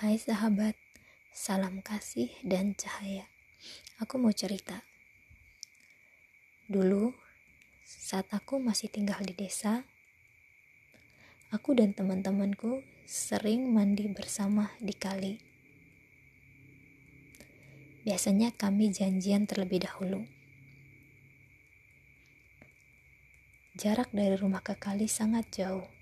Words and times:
Hai 0.00 0.16
sahabat, 0.16 0.80
salam 1.28 1.84
kasih 1.84 2.32
dan 2.40 2.72
cahaya. 2.72 3.28
Aku 4.00 4.16
mau 4.16 4.32
cerita. 4.32 4.80
Dulu, 6.72 7.12
saat 7.84 8.24
aku 8.32 8.56
masih 8.64 8.88
tinggal 8.88 9.20
di 9.20 9.36
desa, 9.36 9.84
aku 11.52 11.76
dan 11.76 11.92
teman-temanku 11.92 12.80
sering 13.04 13.76
mandi 13.76 14.08
bersama 14.08 14.72
di 14.80 14.96
kali. 14.96 15.36
Biasanya 18.00 18.56
kami 18.56 18.96
janjian 18.96 19.44
terlebih 19.44 19.84
dahulu. 19.84 20.24
Jarak 23.76 24.08
dari 24.16 24.32
rumah 24.40 24.64
ke 24.64 24.72
kali 24.80 25.04
sangat 25.12 25.44
jauh 25.52 25.99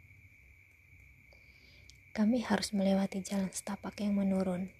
kami 2.18 2.42
harus 2.42 2.74
melewati 2.74 3.22
jalan 3.22 3.46
setapak 3.54 3.94
yang 4.02 4.18
menurun. 4.18 4.74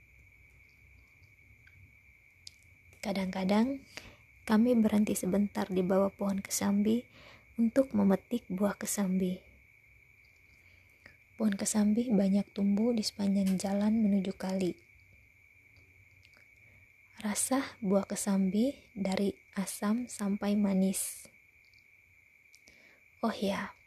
Kadang-kadang 2.99 3.79
kami 4.43 4.75
berhenti 4.75 5.15
sebentar 5.15 5.71
di 5.71 5.87
bawah 5.87 6.11
pohon 6.11 6.43
kesambi 6.43 7.07
untuk 7.55 7.95
memetik 7.95 8.43
buah 8.51 8.75
kesambi. 8.75 9.39
Pohon 11.39 11.55
kesambi 11.55 12.11
banyak 12.11 12.43
tumbuh 12.51 12.91
di 12.91 13.07
sepanjang 13.07 13.55
jalan 13.55 14.03
menuju 14.03 14.34
kali. 14.34 14.75
Rasa 17.23 17.62
buah 17.79 18.03
kesambi 18.03 18.75
dari 18.98 19.31
asam 19.55 20.11
sampai 20.11 20.59
manis. 20.59 21.31
Oh 23.23 23.31
ya, 23.31 23.78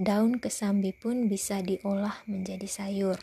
Daun 0.00 0.40
kesambi 0.40 0.96
pun 0.96 1.28
bisa 1.28 1.60
diolah 1.60 2.24
menjadi 2.24 2.64
sayur. 2.64 3.20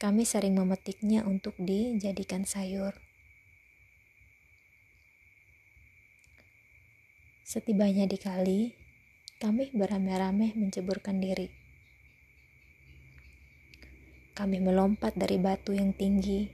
Kami 0.00 0.24
sering 0.24 0.56
memetiknya 0.56 1.28
untuk 1.28 1.52
dijadikan 1.60 2.48
sayur. 2.48 2.96
Setibanya 7.44 8.08
di 8.08 8.16
kali, 8.16 8.72
kami 9.36 9.68
beramai-ramai 9.76 10.56
menceburkan 10.56 11.20
diri. 11.20 11.52
Kami 14.32 14.56
melompat 14.56 15.20
dari 15.20 15.36
batu 15.36 15.76
yang 15.76 15.92
tinggi. 15.92 16.48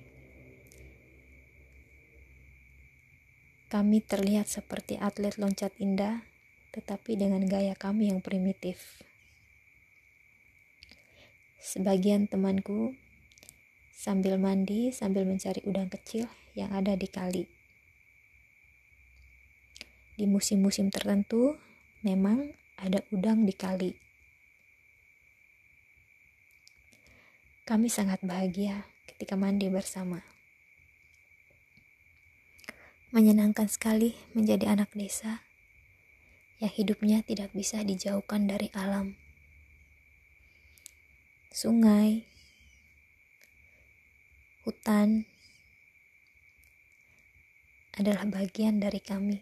Kami 3.70 4.02
terlihat 4.02 4.50
seperti 4.50 4.98
atlet 4.98 5.38
loncat 5.38 5.70
indah 5.78 6.29
tetapi 6.70 7.18
dengan 7.18 7.42
gaya 7.46 7.74
kami 7.74 8.10
yang 8.10 8.22
primitif. 8.22 9.02
Sebagian 11.60 12.24
temanku 12.24 12.96
sambil 13.92 14.40
mandi 14.40 14.88
sambil 14.96 15.28
mencari 15.28 15.60
udang 15.68 15.92
kecil 15.92 16.24
yang 16.56 16.72
ada 16.72 16.96
di 16.96 17.04
kali. 17.04 17.44
Di 20.16 20.24
musim-musim 20.24 20.88
tertentu 20.88 21.60
memang 22.00 22.56
ada 22.80 23.04
udang 23.12 23.44
di 23.44 23.52
kali. 23.52 23.92
Kami 27.68 27.92
sangat 27.92 28.24
bahagia 28.24 28.88
ketika 29.04 29.36
mandi 29.36 29.68
bersama. 29.68 30.24
Menyenangkan 33.12 33.68
sekali 33.68 34.16
menjadi 34.32 34.74
anak 34.74 34.90
desa 34.96 35.49
yang 36.60 36.72
hidupnya 36.76 37.24
tidak 37.24 37.48
bisa 37.56 37.80
dijauhkan 37.80 38.44
dari 38.44 38.68
alam. 38.76 39.16
Sungai, 41.50 42.28
hutan 44.68 45.24
adalah 47.96 48.28
bagian 48.28 48.76
dari 48.76 49.00
kami. 49.00 49.40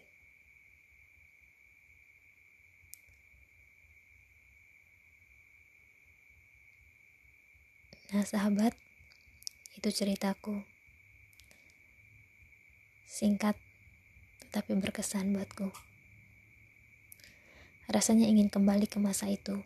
Nah, 8.09 8.25
sahabat, 8.25 8.73
itu 9.77 9.89
ceritaku. 9.93 10.65
Singkat 13.05 13.53
tetapi 14.41 14.73
berkesan 14.81 15.29
buatku. 15.29 15.88
Rasanya 17.89 18.29
ingin 18.29 18.53
kembali 18.53 18.85
ke 18.85 19.01
masa 19.01 19.25
itu. 19.25 19.65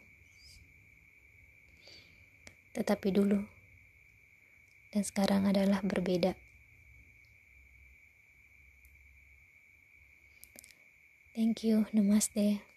Tetapi 2.71 3.11
dulu 3.11 3.43
dan 4.95 5.03
sekarang 5.03 5.43
adalah 5.43 5.83
berbeda. 5.83 6.33
Thank 11.35 11.67
you, 11.67 11.89
namaste. 11.91 12.72